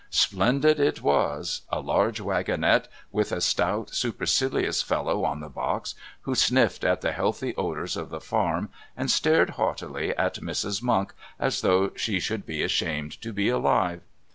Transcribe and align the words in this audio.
Splendid 0.09 0.79
it 0.79 1.03
was! 1.03 1.61
A 1.69 1.79
large 1.79 2.19
wagonette, 2.19 2.87
with 3.11 3.31
a 3.31 3.39
stout 3.39 3.91
supercilious 3.93 4.81
fellow 4.81 5.23
on 5.23 5.41
the 5.41 5.47
box 5.47 5.93
who 6.21 6.33
sniffed 6.33 6.83
at 6.83 7.01
the 7.01 7.11
healthy 7.11 7.55
odours 7.55 7.95
of 7.95 8.09
the 8.09 8.19
farm 8.19 8.69
and 8.97 9.11
stared 9.11 9.51
haughtily 9.61 10.09
at 10.17 10.39
Mrs. 10.41 10.81
Monk 10.81 11.13
as 11.37 11.61
though 11.61 11.91
she 11.95 12.19
should 12.19 12.47
be 12.47 12.63
ashamed 12.63 13.21
to 13.21 13.31
be 13.31 13.47
alive. 13.49 14.01